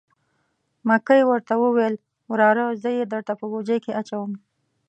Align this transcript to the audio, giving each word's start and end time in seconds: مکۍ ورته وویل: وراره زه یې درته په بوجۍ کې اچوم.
مکۍ 0.87 1.21
ورته 1.27 1.53
وویل: 1.63 1.95
وراره 2.31 2.65
زه 2.81 2.89
یې 2.97 3.05
درته 3.13 3.33
په 3.39 3.45
بوجۍ 3.51 3.77
کې 3.85 3.91
اچوم. 4.01 4.31